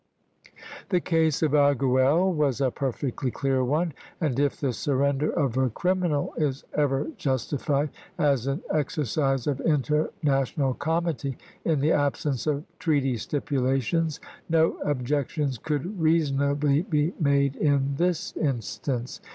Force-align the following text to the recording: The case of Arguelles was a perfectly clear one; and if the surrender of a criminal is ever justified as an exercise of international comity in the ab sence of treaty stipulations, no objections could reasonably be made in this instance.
The 0.89 0.99
case 0.99 1.43
of 1.43 1.51
Arguelles 1.51 2.33
was 2.33 2.59
a 2.59 2.71
perfectly 2.71 3.29
clear 3.29 3.63
one; 3.63 3.93
and 4.19 4.39
if 4.39 4.59
the 4.59 4.73
surrender 4.73 5.29
of 5.29 5.57
a 5.57 5.69
criminal 5.69 6.33
is 6.37 6.63
ever 6.73 7.09
justified 7.17 7.91
as 8.17 8.47
an 8.47 8.63
exercise 8.73 9.45
of 9.45 9.59
international 9.61 10.73
comity 10.73 11.37
in 11.63 11.81
the 11.81 11.91
ab 11.91 12.17
sence 12.17 12.47
of 12.47 12.63
treaty 12.79 13.15
stipulations, 13.15 14.19
no 14.49 14.71
objections 14.79 15.59
could 15.59 16.01
reasonably 16.01 16.81
be 16.81 17.13
made 17.19 17.55
in 17.57 17.93
this 17.97 18.35
instance. 18.37 19.21